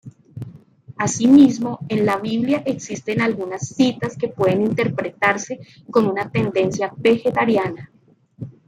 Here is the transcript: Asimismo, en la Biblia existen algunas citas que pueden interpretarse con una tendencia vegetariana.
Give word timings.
Asimismo, 0.97 1.77
en 1.87 2.07
la 2.07 2.17
Biblia 2.17 2.63
existen 2.65 3.21
algunas 3.21 3.67
citas 3.67 4.17
que 4.17 4.29
pueden 4.29 4.63
interpretarse 4.63 5.59
con 5.91 6.07
una 6.07 6.31
tendencia 6.31 6.91
vegetariana. 6.97 7.91